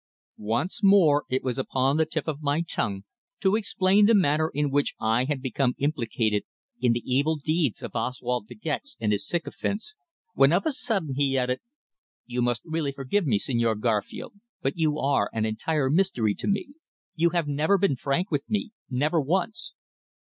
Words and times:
Once 0.39 0.81
more 0.81 1.25
it 1.29 1.43
was 1.43 1.59
upon 1.59 1.95
the 1.97 2.07
tip 2.07 2.27
of 2.27 2.41
my 2.41 2.61
tongue 2.63 3.03
to 3.39 3.55
explain 3.55 4.07
the 4.07 4.15
manner 4.15 4.49
in 4.51 4.71
which 4.71 4.95
I 4.99 5.25
had 5.25 5.43
become 5.43 5.75
implicated 5.77 6.43
in 6.81 6.93
the 6.93 7.03
evil 7.05 7.35
deeds 7.35 7.83
of 7.83 7.95
Oswald 7.95 8.47
De 8.47 8.55
Gex 8.55 8.97
and 8.99 9.11
his 9.11 9.27
sycophants, 9.27 9.93
when 10.33 10.51
of 10.53 10.65
a 10.65 10.71
sudden 10.71 11.13
he 11.13 11.37
added: 11.37 11.59
"You 12.25 12.41
must 12.41 12.63
really 12.65 12.91
forgive 12.93 13.27
me, 13.27 13.37
Señor 13.37 13.79
Garfield, 13.79 14.33
but 14.63 14.75
you 14.75 14.97
are 14.97 15.29
an 15.33 15.45
entire 15.45 15.91
mystery 15.91 16.33
to 16.33 16.47
me. 16.47 16.69
You 17.13 17.29
have 17.29 17.47
never 17.47 17.77
been 17.77 17.95
frank 17.95 18.31
with 18.31 18.49
me 18.49 18.71
never 18.89 19.21
once!" 19.21 19.73